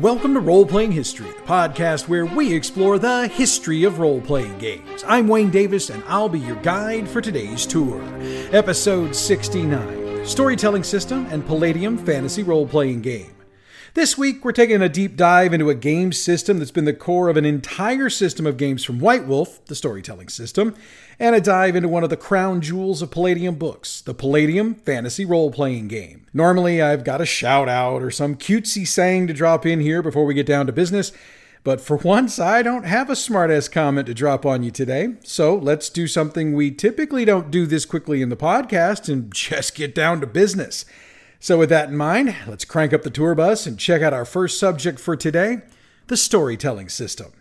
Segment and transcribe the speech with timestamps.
[0.00, 4.56] Welcome to Role Playing History, the podcast where we explore the history of role playing
[4.58, 5.02] games.
[5.04, 8.00] I'm Wayne Davis, and I'll be your guide for today's tour.
[8.52, 13.37] Episode 69 Storytelling System and Palladium Fantasy Role Playing Game.
[13.94, 17.30] This week, we're taking a deep dive into a game system that's been the core
[17.30, 20.74] of an entire system of games from White Wolf, the storytelling system,
[21.18, 25.24] and a dive into one of the crown jewels of Palladium books, the Palladium Fantasy
[25.24, 26.26] Role Playing Game.
[26.34, 30.26] Normally, I've got a shout out or some cutesy saying to drop in here before
[30.26, 31.10] we get down to business.
[31.64, 35.14] But for once, I don't have a smartass comment to drop on you today.
[35.24, 39.74] So let's do something we typically don't do this quickly in the podcast and just
[39.74, 40.84] get down to business.
[41.40, 44.24] So, with that in mind, let's crank up the tour bus and check out our
[44.24, 45.62] first subject for today
[46.08, 47.32] the storytelling system.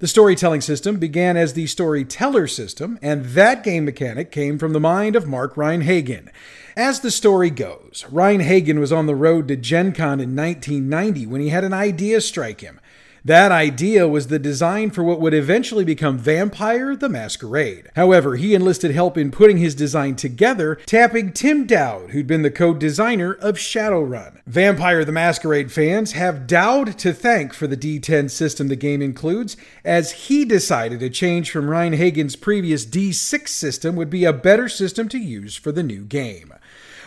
[0.00, 4.80] The storytelling system began as the storyteller system, and that game mechanic came from the
[4.80, 6.30] mind of Mark Rein-Hagen.
[6.76, 11.40] As the story goes, Rein-Hagen was on the road to Gen Con in 1990 when
[11.40, 12.78] he had an idea strike him.
[13.24, 17.90] That idea was the design for what would eventually become Vampire the Masquerade.
[17.96, 22.50] However, he enlisted help in putting his design together, tapping Tim Dowd, who'd been the
[22.50, 24.40] co designer of Shadowrun.
[24.46, 29.56] Vampire the Masquerade fans have Dowd to thank for the D10 system the game includes,
[29.84, 35.08] as he decided a change from Rein-Hagen's previous D6 system would be a better system
[35.08, 36.52] to use for the new game.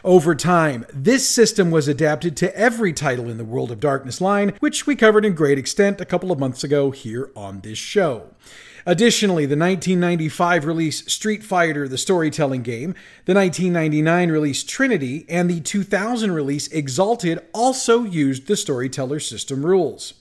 [0.03, 4.53] Over time, this system was adapted to every title in the World of Darkness line,
[4.59, 8.31] which we covered in great extent a couple of months ago here on this show.
[8.83, 15.61] Additionally, the 1995 release Street Fighter the Storytelling Game, the 1999 release Trinity, and the
[15.61, 20.15] 2000 release Exalted also used the storyteller system rules.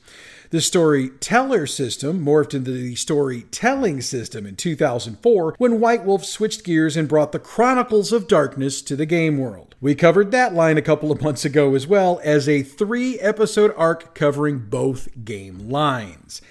[0.51, 6.97] The storyteller system morphed into the storytelling system in 2004 when White Wolf switched gears
[6.97, 9.77] and brought the Chronicles of Darkness to the game world.
[9.81, 13.73] We covered that line a couple of months ago as well as a three episode
[13.77, 16.43] arc covering both game lines.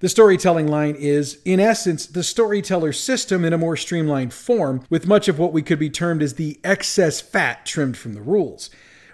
[0.00, 5.06] The storytelling line is, in essence, the storyteller system in a more streamlined form, with
[5.06, 8.68] much of what we could be termed as the excess fat trimmed from the rules.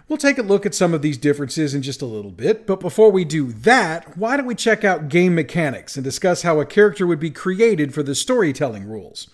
[0.08, 2.80] We'll take a look at some of these differences in just a little bit, but
[2.80, 6.66] before we do that, why don't we check out game mechanics and discuss how a
[6.66, 9.30] character would be created for the storytelling rules?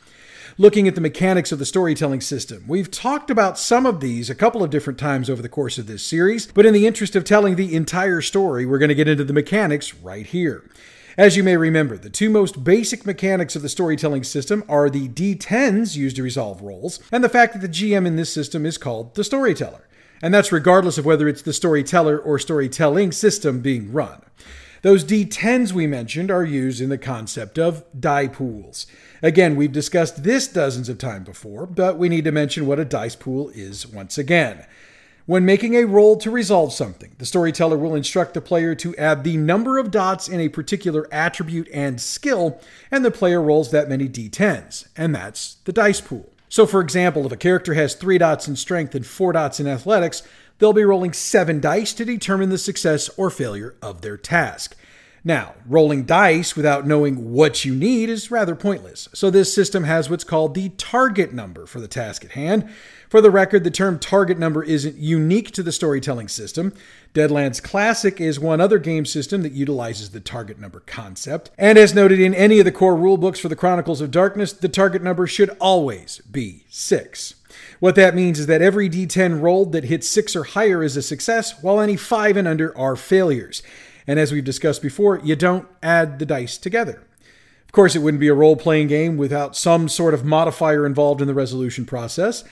[0.59, 4.34] Looking at the mechanics of the storytelling system, we've talked about some of these a
[4.34, 7.25] couple of different times over the course of this series, but in the interest of
[7.25, 10.69] telling the entire story, we're going to get into the mechanics right here.
[11.17, 15.09] As you may remember, the two most basic mechanics of the storytelling system are the
[15.09, 18.79] D10s used to resolve rolls, and the fact that the GM in this system is
[18.79, 19.89] called the storyteller
[20.23, 24.23] and that's regardless of whether it's the storyteller or storytelling system being run.
[24.83, 28.87] Those D10s we mentioned are used in the concept of die pools.
[29.23, 32.84] Again, we've discussed this dozens of times before, but we need to mention what a
[32.84, 34.65] dice pool is once again.
[35.27, 39.25] When making a roll to resolve something, the storyteller will instruct the player to add
[39.25, 43.91] the number of dots in a particular attribute and skill, and the player rolls that
[43.91, 46.33] many d10s, and that's the dice pool.
[46.48, 49.66] So, for example, if a character has three dots in strength and four dots in
[49.66, 50.22] athletics,
[50.59, 54.76] they'll be rolling seven dice to determine the success or failure of their task.
[55.28, 60.09] Now, rolling dice without knowing what you need is rather pointless, so this system has
[60.09, 62.66] what's called the target number for the task at hand.
[63.11, 66.72] For the record, the term target number isn't unique to the storytelling system.
[67.12, 71.50] Deadlands Classic is one other game system that utilizes the target number concept.
[71.59, 74.67] And as noted in any of the core rulebooks for the Chronicles of Darkness, the
[74.67, 77.34] target number should always be 6.
[77.81, 81.03] What that means is that every d10 rolled that hits 6 or higher is a
[81.03, 83.62] success, while any 5 and under are failures.
[84.08, 87.04] And as we've discussed before, you don't add the dice together.
[87.64, 91.20] Of course, it wouldn't be a role playing game without some sort of modifier involved
[91.20, 92.42] in the resolution process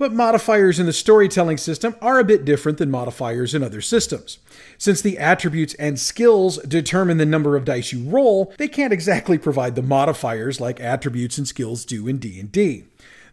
[0.00, 4.38] but modifiers in the storytelling system are a bit different than modifiers in other systems.
[4.78, 9.36] Since the attributes and skills determine the number of dice you roll, they can't exactly
[9.36, 12.84] provide the modifiers like attributes and skills do in D&D.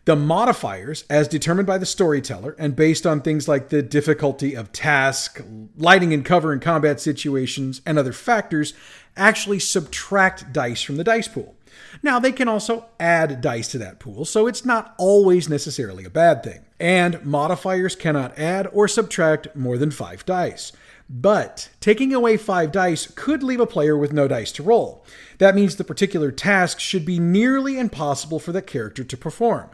[0.07, 4.71] The modifiers, as determined by the storyteller and based on things like the difficulty of
[4.71, 5.43] task,
[5.75, 8.73] lighting and cover in combat situations, and other factors,
[9.17, 11.57] actually subtract dice from the dice pool.
[12.01, 16.09] Now, they can also add dice to that pool, so it's not always necessarily a
[16.09, 16.63] bad thing.
[16.79, 20.71] And modifiers cannot add or subtract more than five dice.
[21.09, 25.05] But taking away five dice could leave a player with no dice to roll.
[25.39, 29.69] That means the particular task should be nearly impossible for the character to perform.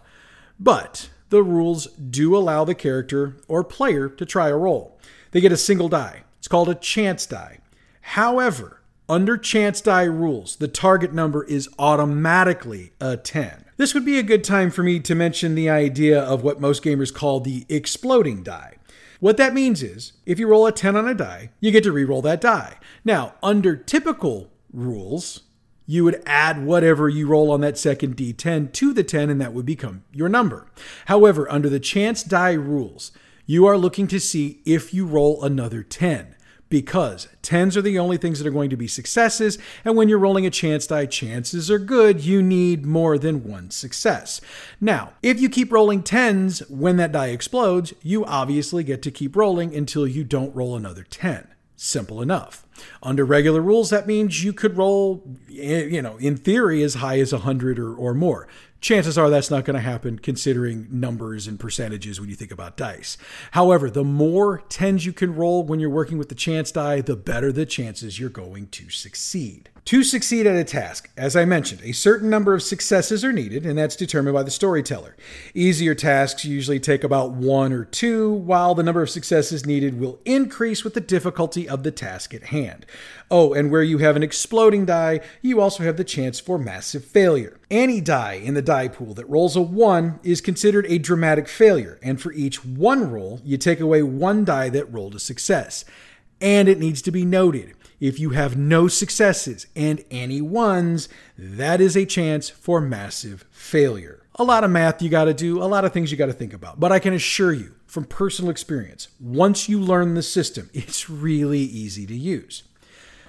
[0.60, 5.00] But the rules do allow the character or player to try a roll.
[5.32, 6.24] They get a single die.
[6.38, 7.60] It's called a chance die.
[8.02, 13.66] However, under chance die rules, the target number is automatically a 10.
[13.78, 16.84] This would be a good time for me to mention the idea of what most
[16.84, 18.78] gamers call the exploding die.
[19.20, 21.92] What that means is, if you roll a 10 on a die, you get to
[21.92, 22.78] re-roll that die.
[23.04, 25.44] Now, under typical rules,
[25.86, 29.54] you would add whatever you roll on that second d10 to the 10, and that
[29.54, 30.68] would become your number.
[31.06, 33.12] However, under the chance die rules,
[33.46, 36.36] you are looking to see if you roll another 10
[36.74, 40.18] because 10s are the only things that are going to be successes, and when you're
[40.18, 44.42] rolling a chance die, chances are good you need more than one success.
[44.82, 49.36] Now, if you keep rolling 10s when that die explodes, you obviously get to keep
[49.36, 51.53] rolling until you don't roll another 10.
[51.76, 52.66] Simple enough.
[53.02, 57.20] Under regular rules, that means you could roll, eh, you know, in theory, as high
[57.20, 58.48] as 100 or, or more.
[58.80, 62.76] Chances are that's not going to happen considering numbers and percentages when you think about
[62.76, 63.18] dice.
[63.52, 67.16] However, the more tens you can roll when you're working with the chance die, the
[67.16, 69.70] better the chances you're going to succeed.
[69.86, 73.66] To succeed at a task, as I mentioned, a certain number of successes are needed,
[73.66, 75.18] and that's determined by the storyteller.
[75.54, 80.22] Easier tasks usually take about one or two, while the number of successes needed will
[80.24, 82.86] increase with the difficulty of the task at hand.
[83.30, 87.04] Oh, and where you have an exploding die, you also have the chance for massive
[87.04, 87.60] failure.
[87.70, 92.00] Any die in the die pool that rolls a 1 is considered a dramatic failure,
[92.02, 95.84] and for each one roll, you take away one die that rolled a success.
[96.40, 101.08] And it needs to be noted if you have no successes and any ones,
[101.38, 104.22] that is a chance for massive failure.
[104.36, 106.34] A lot of math you got to do, a lot of things you got to
[106.34, 106.82] think about.
[106.82, 111.62] But I can assure you from personal experience, once you learn the system, it's really
[111.62, 112.64] easy to use.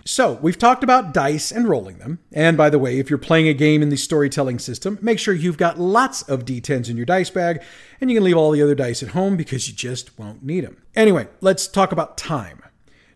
[0.05, 2.19] So, we've talked about dice and rolling them.
[2.33, 5.33] And by the way, if you're playing a game in the storytelling system, make sure
[5.35, 7.63] you've got lots of d10s in your dice bag,
[8.01, 10.65] and you can leave all the other dice at home because you just won't need
[10.65, 10.83] them.
[10.97, 12.64] Anyway, let's talk about time.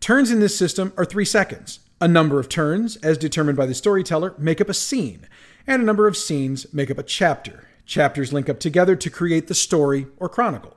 [0.00, 1.80] Turns in this system are three seconds.
[2.00, 5.26] A number of turns, as determined by the storyteller, make up a scene,
[5.66, 7.68] and a number of scenes make up a chapter.
[7.84, 10.76] Chapters link up together to create the story or chronicle.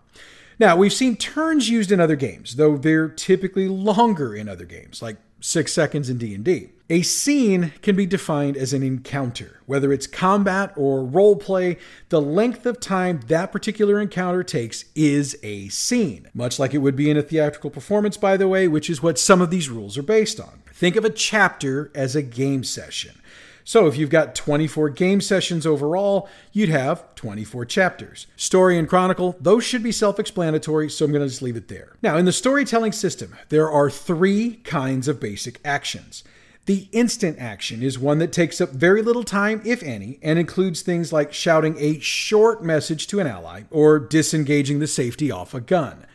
[0.60, 5.02] Now, we've seen turns used in other games, though they're typically longer in other games,
[5.02, 6.70] like 6 seconds in D&D.
[6.92, 11.78] A scene can be defined as an encounter, whether it's combat or role play.
[12.10, 16.98] The length of time that particular encounter takes is a scene, much like it would
[16.98, 19.98] be in a theatrical performance, by the way, which is what some of these rules
[19.98, 20.64] are based on.
[20.74, 23.22] Think of a chapter as a game session.
[23.64, 28.28] So if you've got 24 game sessions overall, you'd have 24 chapters.
[28.36, 31.70] Story and chronicle, those should be self explanatory, so I'm going to just leave it
[31.70, 31.96] there.
[32.02, 36.26] Now, in the storytelling system, there are three kinds of basic actions.
[36.66, 40.82] The instant action is one that takes up very little time, if any, and includes
[40.82, 45.62] things like shouting a short message to an ally or disengaging the safety off a
[45.62, 46.06] gun.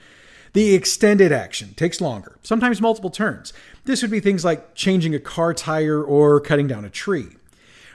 [0.52, 3.52] The extended action takes longer, sometimes multiple turns.
[3.84, 7.28] This would be things like changing a car tire or cutting down a tree.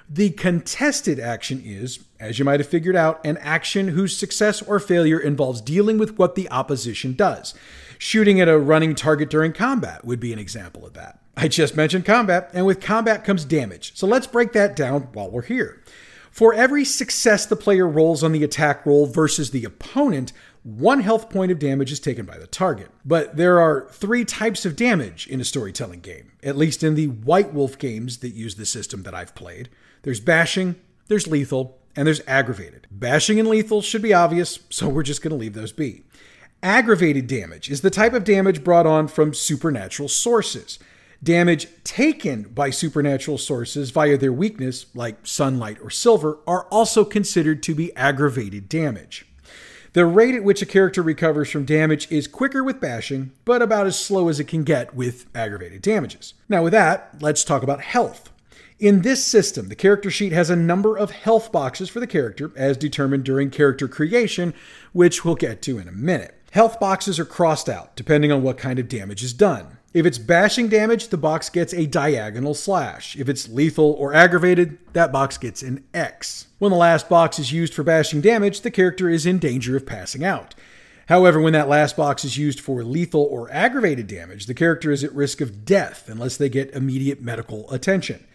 [0.10, 4.78] The contested action is, as you might have figured out, an action whose success or
[4.78, 7.54] failure involves dealing with what the opposition does.
[7.98, 11.21] Shooting at a running target during combat would be an example of that.
[11.36, 13.96] I just mentioned combat, and with combat comes damage.
[13.96, 15.84] So let's break that down while we're here.
[16.30, 20.32] For every success the player rolls on the attack roll versus the opponent,
[20.64, 22.90] one health point of damage is taken by the target.
[23.04, 27.08] But there are three types of damage in a storytelling game, at least in the
[27.08, 29.70] White Wolf games that use the system that I've played.
[30.04, 30.76] There's bashing,
[31.08, 32.88] there's lethal, and there's aggravated.
[32.92, 36.04] Bashing and lethal should be obvious, so we're just going to leave those be.
[36.64, 40.78] Aggravated damage is the type of damage brought on from supernatural sources.
[41.24, 47.62] Damage taken by supernatural sources via their weakness, like sunlight or silver, are also considered
[47.62, 49.28] to be aggravated damage.
[49.94, 53.86] The rate at which a character recovers from damage is quicker with bashing, but about
[53.86, 56.34] as slow as it can get with aggravated damages.
[56.50, 58.32] Now, with that, let's talk about health.
[58.80, 62.52] In this system, the character sheet has a number of health boxes for the character,
[62.56, 64.56] as determined during character creation,
[64.92, 66.36] which we'll get to in a minute.
[66.50, 69.78] Health boxes are crossed out, depending on what kind of damage is done.
[69.94, 73.18] If it's bashing damage, the box gets a diagonal slash.
[73.18, 76.48] If it's lethal or aggravated, that box gets an X.
[76.60, 79.86] When the last box is used for bashing damage, the character is in danger of
[79.86, 80.56] passing out.
[81.08, 85.04] However, when that last box is used for lethal or aggravated damage, the character is
[85.04, 88.26] at risk of death unless they get immediate medical attention.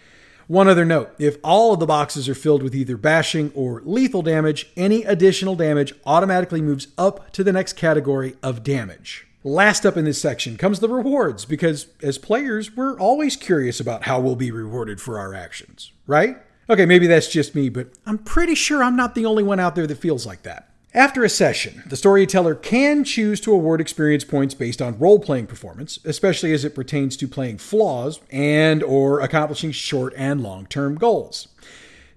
[0.48, 4.20] One other note if all of the boxes are filled with either bashing or lethal
[4.20, 9.25] damage, any additional damage automatically moves up to the next category of damage.
[9.46, 14.02] Last up in this section comes the rewards, because as players, we're always curious about
[14.02, 16.38] how we'll be rewarded for our actions, right?
[16.68, 19.76] Okay, maybe that's just me, but I'm pretty sure I'm not the only one out
[19.76, 20.68] there that feels like that.
[20.92, 26.00] After a session, the storyteller can choose to award experience points based on role-playing performance,
[26.04, 31.46] especially as it pertains to playing flaws and or accomplishing short and long-term goals.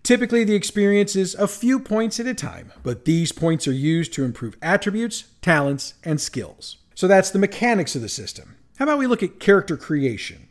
[0.02, 4.14] Typically, the experience is a few points at a time, but these points are used
[4.14, 6.78] to improve attributes, talents, and skills.
[7.00, 8.58] So that's the mechanics of the system.
[8.78, 10.50] How about we look at character creation?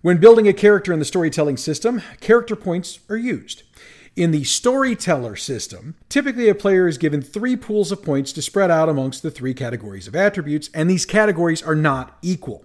[0.00, 3.64] When building a character in the storytelling system, character points are used.
[4.14, 8.70] In the storyteller system, typically a player is given three pools of points to spread
[8.70, 12.64] out amongst the three categories of attributes, and these categories are not equal.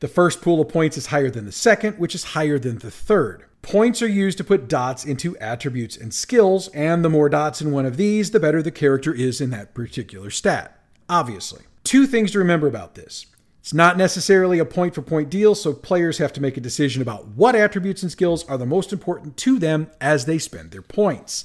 [0.00, 2.90] The first pool of points is higher than the second, which is higher than the
[2.90, 3.46] third.
[3.62, 7.72] Points are used to put dots into attributes and skills, and the more dots in
[7.72, 10.78] one of these, the better the character is in that particular stat.
[11.08, 11.62] Obviously.
[11.84, 13.26] Two things to remember about this.
[13.60, 17.02] It's not necessarily a point for point deal, so players have to make a decision
[17.02, 20.82] about what attributes and skills are the most important to them as they spend their
[20.82, 21.44] points.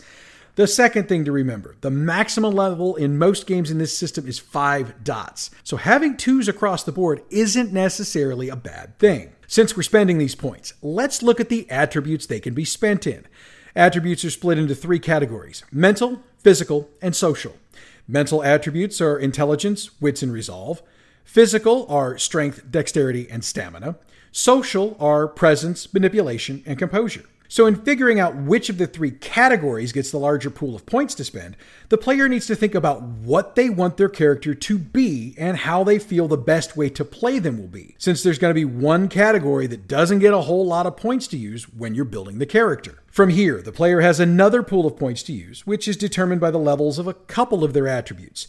[0.56, 4.40] The second thing to remember the maximum level in most games in this system is
[4.40, 5.52] five dots.
[5.66, 9.34] So having twos across the board isn't necessarily a bad thing.
[9.48, 13.26] Since we're spending these points, let's look at the attributes they can be spent in.
[13.76, 17.58] Attributes are split into three categories mental, physical, and social.
[18.08, 20.82] Mental attributes are intelligence, wits, and resolve.
[21.24, 23.96] Physical are strength, dexterity, and stamina.
[24.32, 27.26] Social are presence, manipulation, and composure.
[27.48, 31.14] So, in figuring out which of the three categories gets the larger pool of points
[31.16, 31.56] to spend,
[31.90, 35.84] the player needs to think about what they want their character to be and how
[35.84, 38.66] they feel the best way to play them will be, since there's going to be
[38.66, 42.40] one category that doesn't get a whole lot of points to use when you're building
[42.40, 43.04] the character.
[43.08, 46.52] From here, the player has another pool of points to use, which is determined by
[46.52, 48.48] the levels of a couple of their attributes.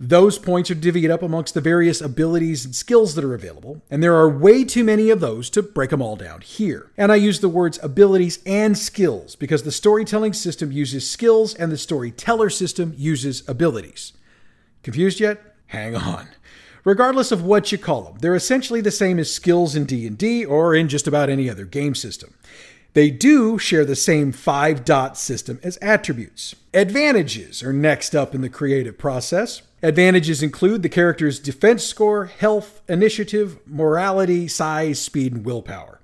[0.00, 4.00] Those points are divvied up amongst the various abilities and skills that are available, and
[4.00, 6.92] there are way too many of those to break them all down here.
[6.96, 11.72] And I use the words abilities and skills because the storytelling system uses skills and
[11.72, 14.12] the storyteller system uses abilities.
[14.84, 15.56] Confused yet?
[15.66, 16.28] Hang on.
[16.84, 20.76] Regardless of what you call them, they're essentially the same as skills in D&D or
[20.76, 22.34] in just about any other game system.
[22.94, 26.54] They do share the same five dot system as attributes.
[26.72, 29.62] Advantages are next up in the creative process.
[29.82, 36.00] Advantages include the character's defense score, health, initiative, morality, size, speed, and willpower.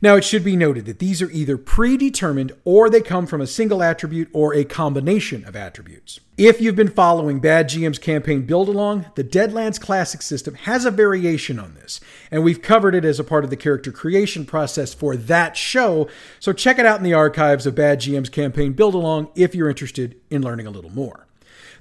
[0.00, 3.46] Now, it should be noted that these are either predetermined or they come from a
[3.46, 6.18] single attribute or a combination of attributes.
[6.36, 10.90] If you've been following Bad GM's campaign build along, the Deadlands Classic system has a
[10.90, 12.00] variation on this,
[12.32, 16.08] and we've covered it as a part of the character creation process for that show,
[16.40, 19.70] so check it out in the archives of Bad GM's campaign build along if you're
[19.70, 21.28] interested in learning a little more.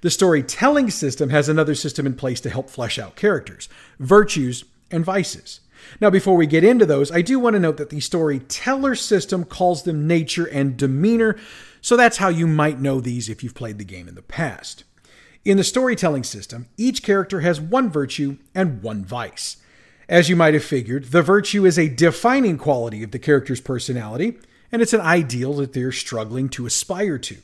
[0.02, 5.06] The storytelling system has another system in place to help flesh out characters, virtues, and
[5.06, 5.60] vices.
[6.00, 9.44] Now, before we get into those, I do want to note that the storyteller system
[9.44, 11.38] calls them nature and demeanor,
[11.82, 14.84] so that's how you might know these if you've played the game in the past.
[15.44, 19.58] In the storytelling system, each character has one virtue and one vice.
[20.08, 24.38] As you might have figured, the virtue is a defining quality of the character's personality,
[24.72, 27.38] and it's an ideal that they're struggling to aspire to.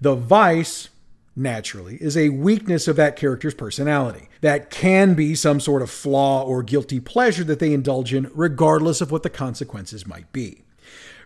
[0.00, 0.88] The vice
[1.36, 4.28] naturally, is a weakness of that character's personality.
[4.40, 9.00] That can be some sort of flaw or guilty pleasure that they indulge in, regardless
[9.00, 10.62] of what the consequences might be.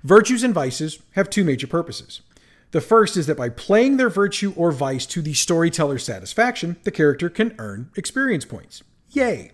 [0.02, 2.22] Virtues and vices have two major purposes.
[2.72, 6.90] The first is that by playing their virtue or vice to the storyteller's satisfaction, the
[6.90, 8.82] character can earn experience points.
[9.10, 9.52] Yay!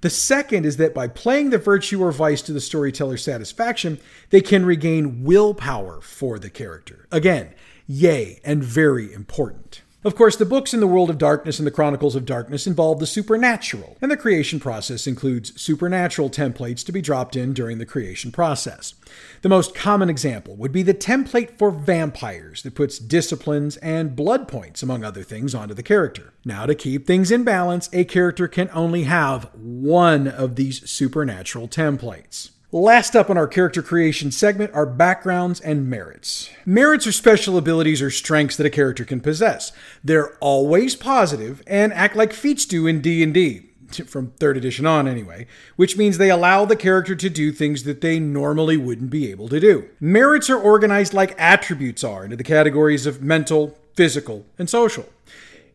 [0.00, 3.98] The second is that by playing the virtue or vice to the storyteller's satisfaction,
[4.30, 7.06] they can regain willpower for the character.
[7.10, 7.54] Again,
[7.86, 9.82] yay, and very important.
[10.04, 13.00] Of course, the books in the world of darkness and the Chronicles of Darkness involve
[13.00, 17.84] the supernatural, and the creation process includes supernatural templates to be dropped in during the
[17.84, 18.94] creation process.
[19.42, 24.46] The most common example would be the template for vampires that puts disciplines and blood
[24.46, 26.32] points, among other things, onto the character.
[26.44, 31.66] Now, to keep things in balance, a character can only have one of these supernatural
[31.66, 32.50] templates.
[32.70, 36.50] Last up on our character creation segment are backgrounds and merits.
[36.66, 39.72] Merits are special abilities or strengths that a character can possess.
[40.04, 43.70] They're always positive and act like feats do in D&D
[44.06, 45.46] from 3rd edition on anyway,
[45.76, 49.48] which means they allow the character to do things that they normally wouldn't be able
[49.48, 49.88] to do.
[49.98, 55.08] Merits are organized like attributes are into the categories of mental, physical, and social.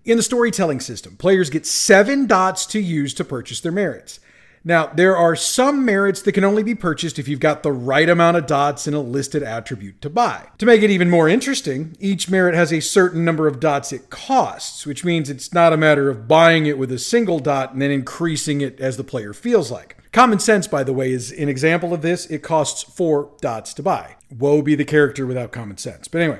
[0.05, 4.19] In the storytelling system, players get 7 dots to use to purchase their merits.
[4.65, 8.08] Now, there are some merits that can only be purchased if you've got the right
[8.08, 10.48] amount of dots in a listed attribute to buy.
[10.60, 14.10] To make it even more interesting, each merit has a certain number of dots it
[14.10, 17.82] costs, which means it's not a matter of buying it with a single dot and
[17.82, 19.98] then increasing it as the player feels like.
[20.13, 22.25] Common sense, by the way, is an example of this.
[22.27, 24.15] It costs four dots to buy.
[24.32, 26.08] Woe be the character without common sense.
[26.08, 26.39] But anyway,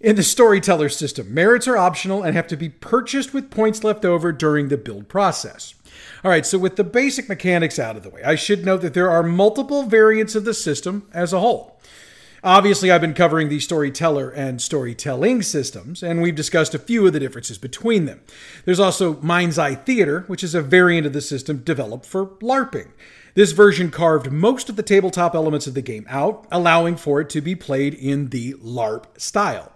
[0.00, 4.04] in the storyteller system, merits are optional and have to be purchased with points left
[4.04, 5.74] over during the build process.
[6.22, 8.94] All right, so with the basic mechanics out of the way, I should note that
[8.94, 11.78] there are multiple variants of the system as a whole.
[12.42, 17.14] Obviously, I've been covering the storyteller and storytelling systems, and we've discussed a few of
[17.14, 18.20] the differences between them.
[18.66, 22.90] There's also Mind's Eye Theater, which is a variant of the system developed for LARPing.
[23.32, 27.30] This version carved most of the tabletop elements of the game out, allowing for it
[27.30, 29.72] to be played in the LARP style.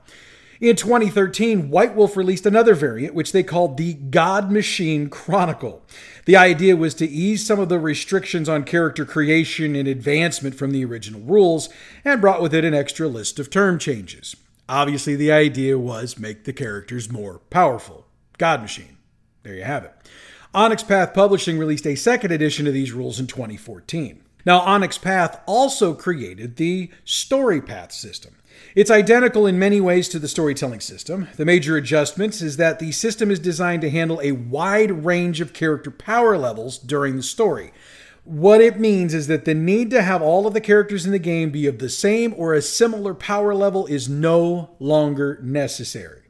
[0.60, 5.84] In 2013, White Wolf released another variant, which they called the God Machine Chronicle.
[6.24, 10.72] The idea was to ease some of the restrictions on character creation and advancement from
[10.72, 11.68] the original rules,
[12.04, 14.34] and brought with it an extra list of term changes.
[14.68, 18.06] Obviously, the idea was make the characters more powerful.
[18.36, 18.98] God Machine.
[19.44, 19.92] There you have it.
[20.52, 24.24] Onyx Path Publishing released a second edition of these rules in 2014.
[24.44, 28.34] Now, Onyx Path also created the Story Path system.
[28.74, 31.28] It's identical in many ways to the storytelling system.
[31.36, 35.52] The major adjustment is that the system is designed to handle a wide range of
[35.52, 37.72] character power levels during the story.
[38.24, 41.18] What it means is that the need to have all of the characters in the
[41.18, 46.22] game be of the same or a similar power level is no longer necessary.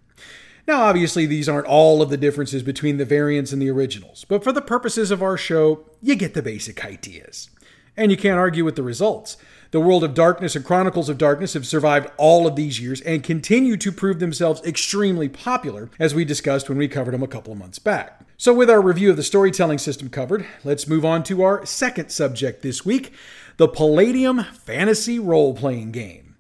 [0.68, 4.44] Now, obviously, these aren't all of the differences between the variants and the originals, but
[4.44, 7.50] for the purposes of our show, you get the basic ideas.
[7.96, 9.36] And you can't argue with the results.
[9.70, 13.22] The World of Darkness and Chronicles of Darkness have survived all of these years and
[13.22, 17.52] continue to prove themselves extremely popular, as we discussed when we covered them a couple
[17.52, 18.22] of months back.
[18.38, 22.10] So, with our review of the storytelling system covered, let's move on to our second
[22.10, 23.12] subject this week
[23.58, 26.36] the Palladium Fantasy Role Playing Game.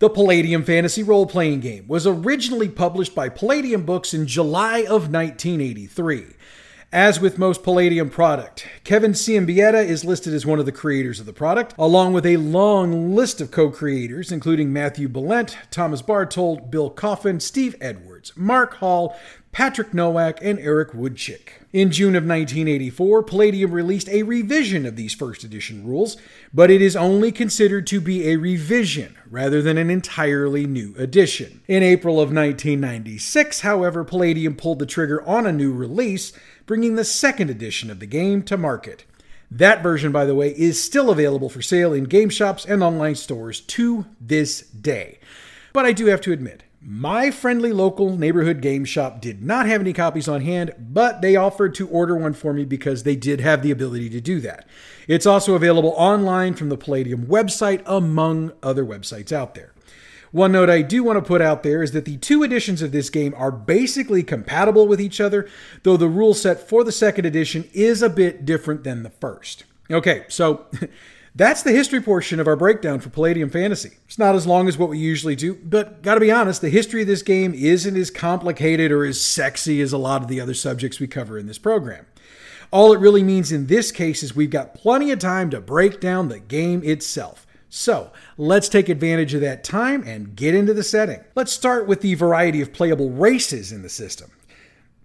[0.00, 5.08] The Palladium Fantasy Role Playing Game was originally published by Palladium Books in July of
[5.08, 6.34] 1983.
[6.94, 11.24] As with most Palladium product, Kevin Siembieda is listed as one of the creators of
[11.24, 16.70] the product, along with a long list of co creators, including Matthew Balent, Thomas Bartold,
[16.70, 19.18] Bill Coffin, Steve Edwards, Mark Hall,
[19.52, 21.50] Patrick Nowak, and Eric Wujcik.
[21.74, 26.16] In June of 1984, Palladium released a revision of these first edition rules,
[26.54, 31.60] but it is only considered to be a revision rather than an entirely new edition.
[31.68, 36.32] In April of 1996, however, Palladium pulled the trigger on a new release
[36.64, 39.04] bringing the second edition of the game to market.
[39.50, 43.16] That version, by the way, is still available for sale in game shops and online
[43.16, 45.18] stores to this day.
[45.74, 49.80] But I do have to admit, my friendly local neighborhood game shop did not have
[49.80, 53.40] any copies on hand, but they offered to order one for me because they did
[53.40, 54.66] have the ability to do that.
[55.06, 59.72] It's also available online from the Palladium website, among other websites out there.
[60.32, 62.90] One note I do want to put out there is that the two editions of
[62.90, 65.48] this game are basically compatible with each other,
[65.84, 69.64] though the rule set for the second edition is a bit different than the first.
[69.90, 70.66] Okay, so
[71.34, 73.92] that's the history portion of our breakdown for Palladium Fantasy.
[74.04, 77.02] It's not as long as what we usually do, but gotta be honest, the history
[77.02, 80.54] of this game isn't as complicated or as sexy as a lot of the other
[80.54, 82.06] subjects we cover in this program.
[82.70, 86.00] All it really means in this case is we've got plenty of time to break
[86.00, 87.46] down the game itself.
[87.68, 91.24] So let's take advantage of that time and get into the setting.
[91.34, 94.30] Let's start with the variety of playable races in the system.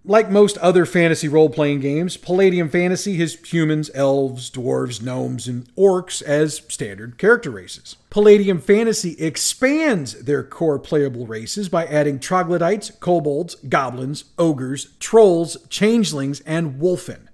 [0.08, 5.68] Like most other fantasy role playing games, Palladium Fantasy has humans, elves, dwarves, gnomes, and
[5.76, 7.96] orcs as standard character races.
[8.08, 16.40] Palladium Fantasy expands their core playable races by adding troglodytes, kobolds, goblins, ogres, trolls, changelings,
[16.46, 17.27] and wolfen.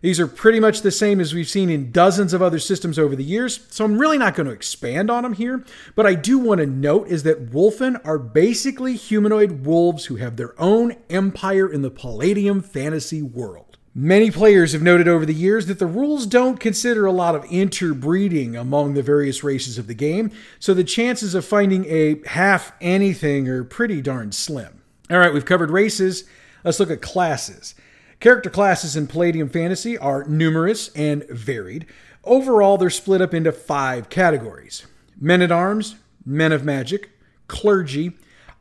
[0.00, 3.16] These are pretty much the same as we've seen in dozens of other systems over
[3.16, 5.64] the years, so I'm really not going to expand on them here.
[5.96, 10.36] But I do want to note is that Wolfen are basically humanoid wolves who have
[10.36, 13.76] their own empire in the Palladium fantasy world.
[13.92, 17.44] Many players have noted over the years that the rules don't consider a lot of
[17.46, 20.30] interbreeding among the various races of the game,
[20.60, 24.82] so the chances of finding a half anything are pretty darn slim.
[25.10, 26.22] All right, we've covered races.
[26.62, 27.74] Let's look at classes.
[28.20, 31.86] Character classes in Palladium Fantasy are numerous and varied.
[32.24, 34.86] Overall, they're split up into five categories
[35.20, 37.10] men at arms, men of magic,
[37.46, 38.12] clergy,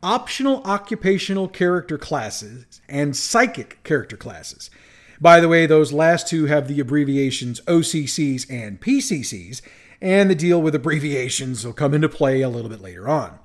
[0.04, 4.70] optional occupational character classes, and psychic character classes.
[5.20, 9.62] By the way, those last two have the abbreviations OCCs and PCCs,
[10.00, 13.40] and the deal with abbreviations will come into play a little bit later on.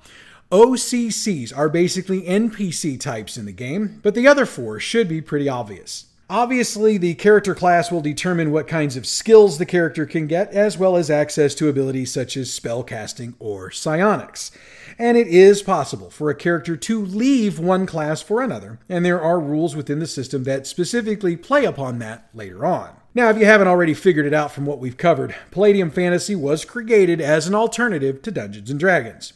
[0.53, 5.49] OCCs are basically NPC types in the game, but the other four should be pretty
[5.49, 6.05] obvious.
[6.29, 10.77] Obviously, the character class will determine what kinds of skills the character can get, as
[10.77, 14.51] well as access to abilities such as spellcasting or psionics.
[14.99, 19.19] And it is possible for a character to leave one class for another, and there
[19.19, 22.91] are rules within the system that specifically play upon that later on.
[23.15, 26.63] Now, if you haven't already figured it out from what we've covered, Palladium Fantasy was
[26.63, 29.33] created as an alternative to Dungeons and Dragons.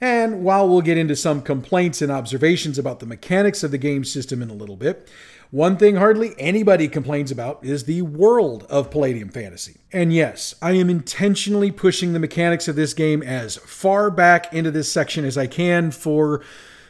[0.00, 4.04] And while we'll get into some complaints and observations about the mechanics of the game
[4.04, 5.08] system in a little bit,
[5.50, 9.76] One thing hardly anybody complains about is the world of Palladium Fantasy.
[9.90, 14.70] And yes, I am intentionally pushing the mechanics of this game as far back into
[14.70, 16.44] this section as I can for,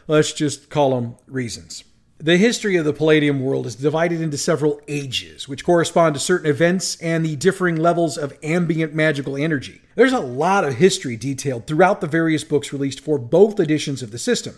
[0.08, 1.84] let's just call them reasons.
[2.20, 6.50] The history of the Palladium world is divided into several ages, which correspond to certain
[6.50, 9.82] events and the differing levels of ambient magical energy.
[9.94, 14.10] There's a lot of history detailed throughout the various books released for both editions of
[14.10, 14.56] the system,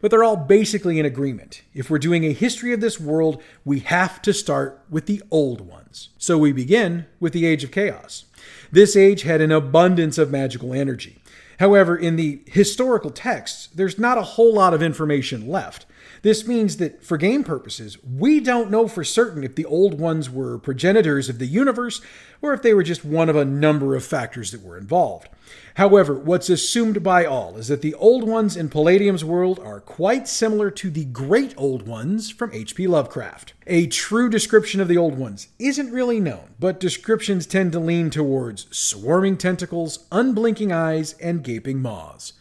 [0.00, 1.62] but they're all basically in agreement.
[1.74, 5.62] If we're doing a history of this world, we have to start with the old
[5.62, 6.10] ones.
[6.16, 8.26] So we begin with the Age of Chaos.
[8.70, 11.20] This age had an abundance of magical energy.
[11.58, 15.86] However, in the historical texts, there's not a whole lot of information left.
[16.22, 20.28] This means that for game purposes, we don't know for certain if the old ones
[20.28, 22.02] were progenitors of the universe
[22.42, 25.28] or if they were just one of a number of factors that were involved.
[25.74, 30.28] However, what's assumed by all is that the old ones in Palladium's world are quite
[30.28, 32.86] similar to the great old ones from H.P.
[32.86, 33.54] Lovecraft.
[33.66, 38.10] A true description of the old ones isn't really known, but descriptions tend to lean
[38.10, 42.34] towards swarming tentacles, unblinking eyes, and gaping maws.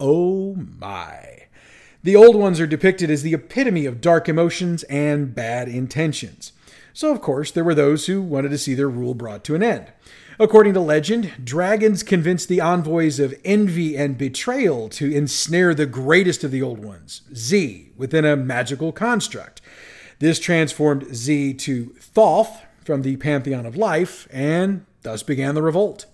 [0.00, 1.44] Oh my.
[2.04, 6.52] The old ones are depicted as the epitome of dark emotions and bad intentions.
[6.92, 9.62] So, of course, there were those who wanted to see their rule brought to an
[9.62, 9.92] end.
[10.38, 16.42] According to legend, dragons convinced the envoys of envy and betrayal to ensnare the greatest
[16.42, 19.60] of the old ones, Z, within a magical construct.
[20.18, 26.06] This transformed Z to Thoth from the pantheon of life, and thus began the revolt.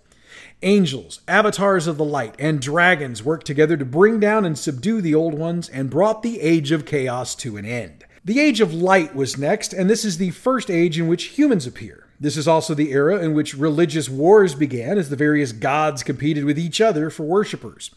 [0.62, 5.14] Angels, avatars of the light, and dragons worked together to bring down and subdue the
[5.14, 8.04] old ones and brought the age of chaos to an end.
[8.24, 11.66] The age of light was next, and this is the first age in which humans
[11.66, 12.08] appear.
[12.18, 16.44] This is also the era in which religious wars began as the various gods competed
[16.44, 17.92] with each other for worshippers.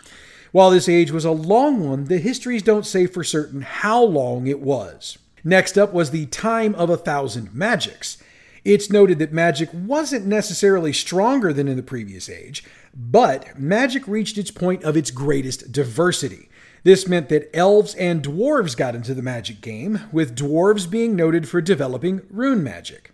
[0.52, 4.46] While this age was a long one, the histories don't say for certain how long
[4.46, 5.18] it was.
[5.44, 8.18] Next up was the time of a thousand magics.
[8.64, 14.38] It's noted that magic wasn't necessarily stronger than in the previous age, but magic reached
[14.38, 16.48] its point of its greatest diversity.
[16.84, 21.48] This meant that elves and dwarves got into the magic game, with dwarves being noted
[21.50, 23.12] for developing rune magic.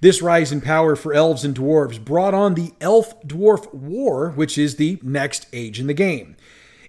[0.00, 4.56] This rise in power for elves and dwarves brought on the Elf Dwarf War, which
[4.56, 6.36] is the next age in the game.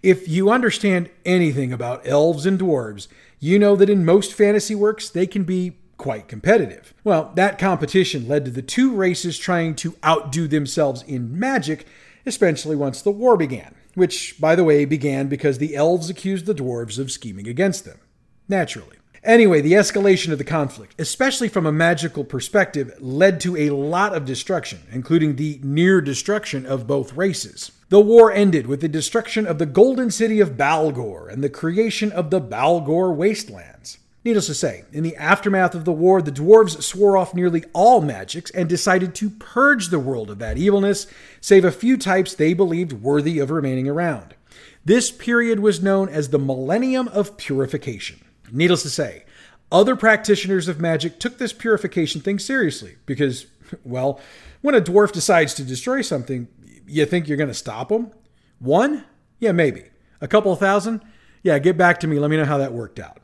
[0.04, 3.08] If you understand anything about elves and dwarves,
[3.40, 6.94] you know that in most fantasy works they can be quite competitive.
[7.04, 11.86] Well, that competition led to the two races trying to outdo themselves in magic,
[12.26, 16.56] especially once the war began, which, by the way, began because the elves accused the
[16.56, 18.00] dwarves of scheming against them.
[18.48, 18.98] Naturally.
[19.24, 24.16] Anyway, the escalation of the conflict, especially from a magical perspective, led to a lot
[24.16, 27.72] of destruction, including the near destruction of both races.
[27.90, 32.12] The war ended with the destruction of the golden city of Baalgor and the creation
[32.12, 33.98] of the Baalgor wastelands.
[34.28, 38.02] Needless to say, in the aftermath of the war, the dwarves swore off nearly all
[38.02, 41.08] magics and decided to purge the world of that evilness,
[41.40, 44.36] save a few types they believed worthy of remaining around.
[44.84, 48.20] This period was known as the Millennium of Purification.
[48.52, 49.24] Needless to say,
[49.72, 53.46] other practitioners of magic took this purification thing seriously because,
[53.86, 54.20] well,
[54.60, 56.50] when a dwarf decides to destroy something,
[56.86, 58.12] you think you're going to stop them?
[58.60, 59.06] One?
[59.40, 59.86] Yeah, maybe.
[60.20, 61.02] A couple thousand?
[61.44, 62.20] Yeah, get back to me.
[62.20, 63.22] Let me know how that worked out.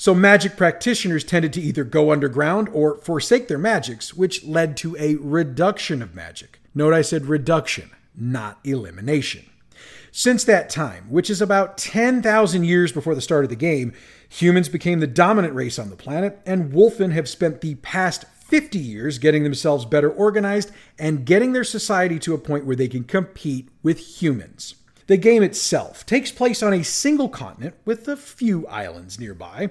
[0.00, 4.96] So magic practitioners tended to either go underground or forsake their magics, which led to
[4.96, 6.60] a reduction of magic.
[6.72, 9.46] Note I said reduction, not elimination.
[10.12, 13.92] Since that time, which is about 10,000 years before the start of the game,
[14.28, 18.78] humans became the dominant race on the planet, and Wolfen have spent the past 50
[18.78, 23.02] years getting themselves better organized and getting their society to a point where they can
[23.02, 24.76] compete with humans.
[25.08, 29.70] The game itself takes place on a single continent with a few islands nearby.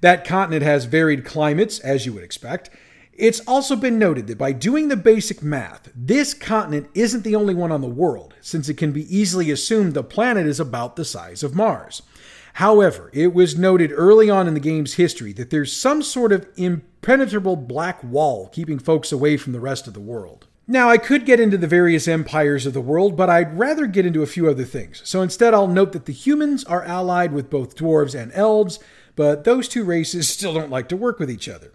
[0.00, 2.70] That continent has varied climates, as you would expect.
[3.12, 7.54] It's also been noted that by doing the basic math, this continent isn't the only
[7.54, 11.04] one on the world, since it can be easily assumed the planet is about the
[11.04, 12.00] size of Mars.
[12.54, 16.48] However, it was noted early on in the game's history that there's some sort of
[16.56, 20.46] impenetrable black wall keeping folks away from the rest of the world.
[20.66, 24.06] Now, I could get into the various empires of the world, but I'd rather get
[24.06, 25.02] into a few other things.
[25.04, 28.78] So instead, I'll note that the humans are allied with both dwarves and elves,
[29.16, 31.72] but those two races still don't like to work with each other.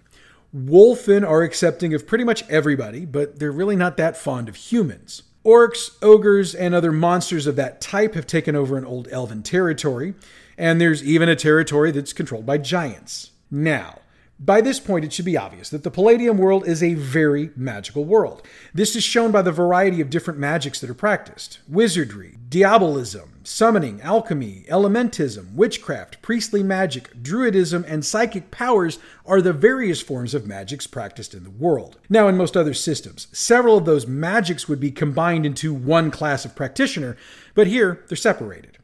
[0.55, 5.23] Wolfen are accepting of pretty much everybody, but they're really not that fond of humans.
[5.45, 10.15] Orcs, ogres, and other monsters of that type have taken over an old elven territory,
[10.57, 13.31] and there's even a territory that's controlled by giants.
[13.51, 13.99] Now,
[14.37, 18.03] By this point, it should be obvious that the Palladium world is a very magical
[18.03, 18.45] world.
[18.73, 24.01] This is shown by the variety of different magics that are practiced wizardry, diabolism, summoning,
[24.01, 30.85] alchemy, elementism, witchcraft, priestly magic, druidism, and psychic powers are the various forms of magics
[30.85, 31.97] practiced in the world.
[32.09, 36.43] Now, in most other systems, several of those magics would be combined into one class
[36.43, 37.15] of practitioner,
[37.53, 38.74] but here they're separated.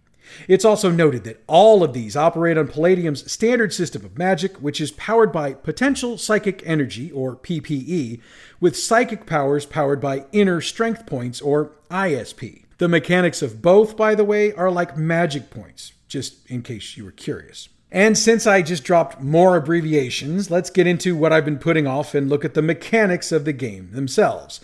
[0.47, 4.81] It's also noted that all of these operate on Palladium's standard system of magic, which
[4.81, 8.19] is powered by potential psychic energy, or PPE,
[8.59, 12.63] with psychic powers powered by inner strength points, or ISP.
[12.77, 17.05] The mechanics of both, by the way, are like magic points, just in case you
[17.05, 17.69] were curious.
[17.91, 22.15] And since I just dropped more abbreviations, let's get into what I've been putting off
[22.15, 24.61] and look at the mechanics of the game themselves.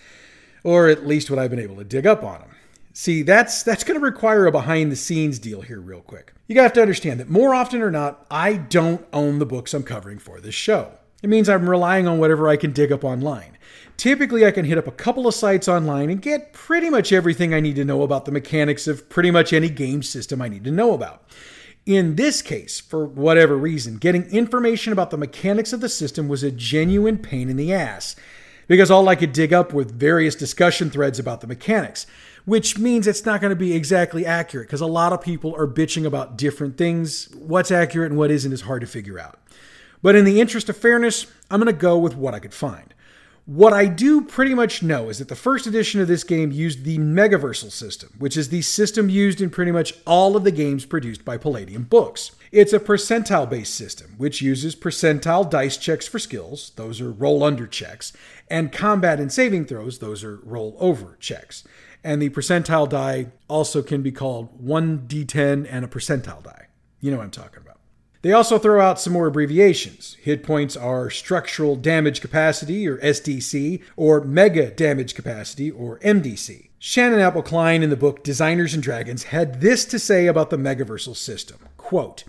[0.64, 2.50] Or at least what I've been able to dig up on them.
[3.00, 6.34] See, that's that's going to require a behind the scenes deal here real quick.
[6.48, 9.84] You have to understand that more often or not, I don't own the books I'm
[9.84, 10.94] covering for this show.
[11.22, 13.56] It means I'm relying on whatever I can dig up online.
[13.98, 17.54] Typically, I can hit up a couple of sites online and get pretty much everything
[17.54, 20.64] I need to know about the mechanics of pretty much any game system I need
[20.64, 21.24] to know about.
[21.86, 26.42] In this case, for whatever reason, getting information about the mechanics of the system was
[26.42, 28.16] a genuine pain in the ass
[28.68, 32.08] because all I could dig up were various discussion threads about the mechanics
[32.48, 35.68] which means it's not going to be exactly accurate because a lot of people are
[35.68, 37.28] bitching about different things.
[37.36, 39.38] What's accurate and what isn't is hard to figure out.
[40.02, 42.94] But in the interest of fairness, I'm going to go with what I could find.
[43.46, 46.86] What I do pretty much know is that the first edition of this game used
[46.86, 50.86] the Megaversal system, which is the system used in pretty much all of the games
[50.86, 52.32] produced by Palladium Books.
[52.54, 57.44] It's a percentile based system, which uses percentile dice checks for skills, those are roll
[57.44, 58.14] under checks,
[58.50, 61.66] and combat and saving throws, those are roll over checks.
[62.08, 66.68] And the percentile die also can be called 1d10 and a percentile die.
[67.02, 67.80] You know what I'm talking about.
[68.22, 70.16] They also throw out some more abbreviations.
[70.22, 76.70] Hit points are structural damage capacity, or SDC, or mega damage capacity, or MDC.
[76.80, 81.18] Shannon Appelcline in the book Designers and Dragons had this to say about the Megaversal
[81.18, 81.60] system.
[81.76, 82.24] Quote,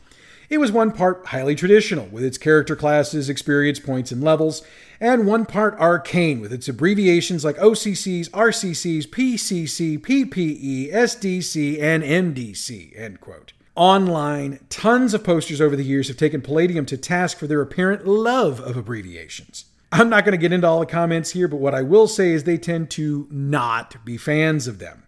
[0.51, 4.63] it was one part highly traditional, with its character classes, experience points, and levels,
[5.01, 12.99] and one part arcane, with its abbreviations like OCCs, RCCs, PCC, PPE, SDC, and MDC.
[12.99, 13.53] End quote.
[13.75, 18.07] Online, tons of posters over the years have taken Palladium to task for their apparent
[18.07, 19.67] love of abbreviations.
[19.93, 22.33] I'm not going to get into all the comments here, but what I will say
[22.33, 25.05] is they tend to not be fans of them.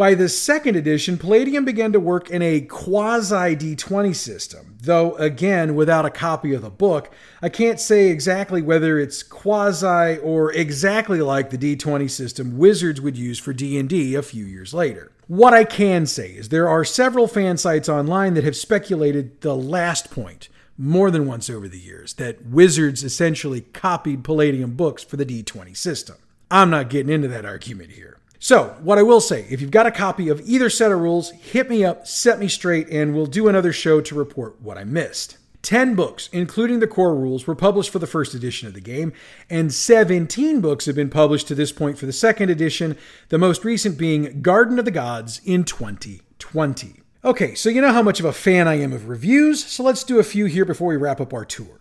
[0.00, 5.74] By the second edition, Palladium began to work in a quasi D20 system, though again
[5.74, 7.12] without a copy of the book.
[7.42, 13.18] I can't say exactly whether it's quasi or exactly like the D20 system Wizards would
[13.18, 15.12] use for D&D a few years later.
[15.26, 19.54] What I can say is there are several fan sites online that have speculated the
[19.54, 25.18] last point more than once over the years that Wizards essentially copied Palladium books for
[25.18, 26.16] the D20 system.
[26.50, 28.19] I'm not getting into that argument here.
[28.42, 31.30] So, what I will say, if you've got a copy of either set of rules,
[31.32, 34.84] hit me up, set me straight, and we'll do another show to report what I
[34.84, 35.36] missed.
[35.60, 39.12] 10 books, including the core rules, were published for the first edition of the game,
[39.50, 42.96] and 17 books have been published to this point for the second edition,
[43.28, 46.94] the most recent being Garden of the Gods in 2020.
[47.22, 50.02] Okay, so you know how much of a fan I am of reviews, so let's
[50.02, 51.79] do a few here before we wrap up our tour.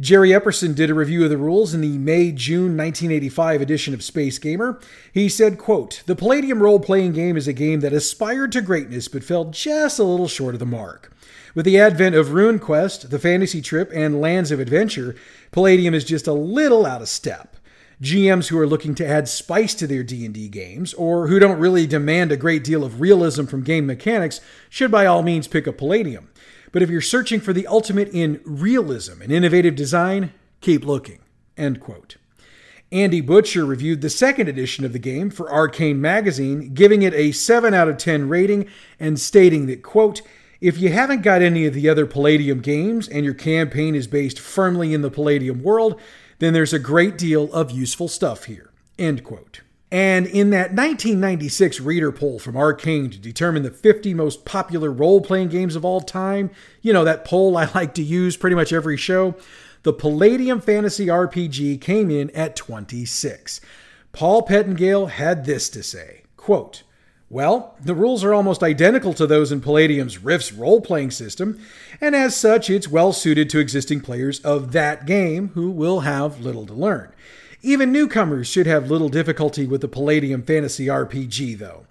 [0.00, 4.38] Jerry Epperson did a review of the rules in the May-June 1985 edition of Space
[4.38, 4.80] Gamer.
[5.12, 9.22] He said, quote, The Palladium role-playing game is a game that aspired to greatness but
[9.22, 11.12] fell just a little short of the mark.
[11.54, 15.14] With the advent of RuneQuest, the Fantasy Trip, and Lands of Adventure,
[15.52, 17.56] Palladium is just a little out of step.
[18.02, 21.86] GMs who are looking to add spice to their D&D games or who don't really
[21.86, 25.78] demand a great deal of realism from game mechanics should by all means pick up
[25.78, 26.28] Palladium.
[26.74, 31.20] But if you're searching for the ultimate in realism and innovative design, keep looking.
[31.56, 32.16] End quote.
[32.90, 37.30] Andy Butcher reviewed the second edition of the game for Arcane Magazine, giving it a
[37.30, 38.66] 7 out of 10 rating
[38.98, 40.20] and stating that, quote,
[40.60, 44.40] if you haven't got any of the other Palladium games and your campaign is based
[44.40, 46.00] firmly in the Palladium world,
[46.40, 48.72] then there's a great deal of useful stuff here.
[48.98, 49.60] End quote.
[49.94, 55.20] And in that 1996 reader poll from Arcane to determine the 50 most popular role
[55.20, 56.50] playing games of all time,
[56.82, 59.36] you know, that poll I like to use pretty much every show,
[59.84, 63.60] the Palladium Fantasy RPG came in at 26.
[64.10, 66.82] Paul Pettengale had this to say quote,
[67.30, 71.58] well, the rules are almost identical to those in Palladium's Rifts role playing system,
[72.00, 76.40] and as such, it's well suited to existing players of that game who will have
[76.40, 77.12] little to learn.
[77.62, 81.86] Even newcomers should have little difficulty with the Palladium Fantasy RPG, though.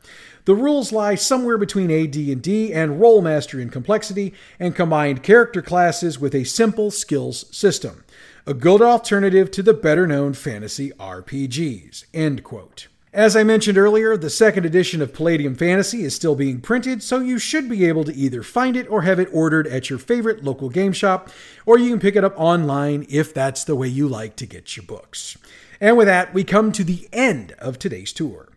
[0.45, 6.35] The rules lie somewhere between AD&D and Rolemaster in complexity and combined character classes with
[6.35, 8.03] a simple skills system.
[8.45, 12.05] a good alternative to the better known fantasy RPGs.
[12.13, 12.87] End quote.
[13.13, 17.19] As I mentioned earlier, the second edition of Palladium Fantasy is still being printed, so
[17.19, 20.43] you should be able to either find it or have it ordered at your favorite
[20.43, 21.29] local game shop,
[21.67, 24.75] or you can pick it up online if that's the way you like to get
[24.75, 25.37] your books.
[25.79, 28.49] And with that, we come to the end of today's tour.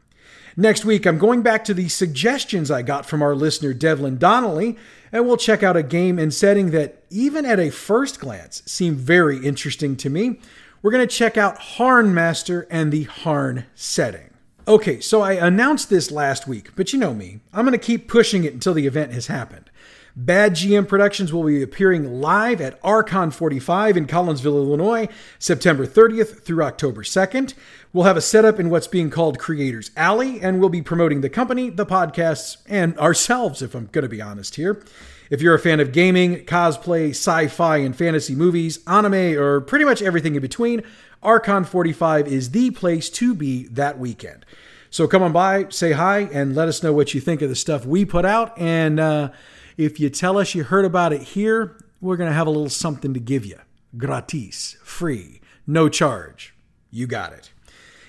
[0.57, 4.79] Next week, I'm going back to the suggestions I got from our listener Devlin Donnelly,
[5.13, 8.97] and we'll check out a game and setting that, even at a first glance, seemed
[8.97, 10.41] very interesting to me.
[10.81, 14.26] We're going to check out Harn Master and the Harn setting.
[14.69, 17.39] Okay, so I announced this last week, but you know me.
[17.53, 19.71] I'm going to keep pushing it until the event has happened.
[20.17, 26.43] Bad GM Productions will be appearing live at Archon 45 in Collinsville, Illinois, September 30th
[26.43, 27.55] through October 2nd.
[27.93, 31.31] We'll have a setup in what's being called Creators Alley, and we'll be promoting the
[31.31, 34.83] company, the podcasts, and ourselves, if I'm going to be honest here.
[35.31, 39.85] If you're a fan of gaming, cosplay, sci fi, and fantasy movies, anime, or pretty
[39.85, 40.83] much everything in between,
[41.27, 44.47] Archon 45 is the place to be that weekend.
[44.91, 47.57] So come on by, say hi, and let us know what you think of the
[47.57, 48.57] stuff we put out.
[48.57, 49.31] And uh,
[49.77, 52.71] if you tell us you heard about it here, we're going to have a little
[52.71, 53.59] something to give you.
[53.99, 56.55] Gratis, free, no charge.
[56.93, 57.51] You got it.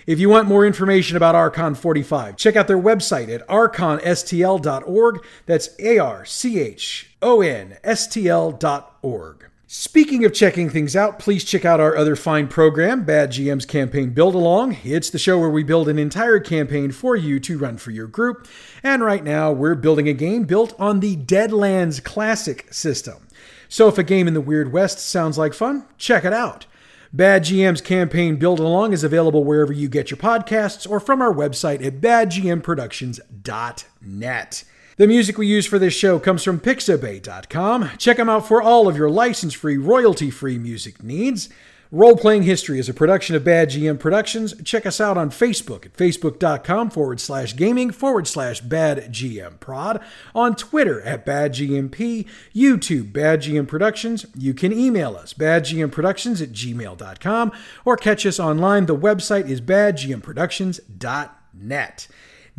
[0.06, 5.26] If you want more information about Archon 45, check out their website at archonstl.org.
[5.48, 9.50] That's A R C H O N S T L.org.
[9.70, 14.12] Speaking of checking things out, please check out our other fine program, Bad GM's Campaign
[14.12, 14.78] Build Along.
[14.82, 18.08] It's the show where we build an entire campaign for you to run for your
[18.08, 18.48] group.
[18.82, 23.28] And right now, we're building a game built on the Deadlands Classic system.
[23.68, 26.66] So if a game in the Weird West sounds like fun, check it out.
[27.12, 31.34] Bad GM's Campaign Build Along is available wherever you get your podcasts or from our
[31.34, 34.64] website at badgmproductions.net.
[34.98, 37.92] The music we use for this show comes from Pixabay.com.
[38.00, 41.50] Check them out for all of your license free, royalty free music needs.
[41.92, 44.60] Role Playing History is a production of Bad GM Productions.
[44.64, 50.04] Check us out on Facebook at facebook.com forward slash gaming forward slash bad GM prod,
[50.34, 54.26] on Twitter at Bad GMP, YouTube Bad GM Productions.
[54.36, 57.52] You can email us badgmproductions at gmail.com
[57.86, 58.88] or catch us online.
[58.88, 62.08] The website is badgmproductions.net.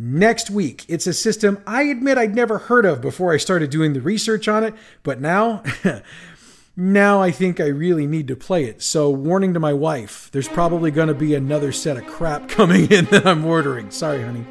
[0.01, 3.91] Next week, it's a system I admit I'd never heard of before I started doing
[3.91, 5.61] the research on it, but now,
[6.77, 8.81] now I think I really need to play it.
[8.81, 12.89] So, warning to my wife, there's probably going to be another set of crap coming
[12.89, 13.91] in that I'm ordering.
[13.91, 14.45] Sorry, honey.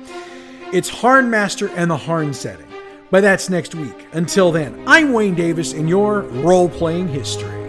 [0.70, 2.68] It's Harnmaster and the Harn setting,
[3.10, 4.06] but that's next week.
[4.12, 7.67] Until then, I'm Wayne Davis in your role playing history.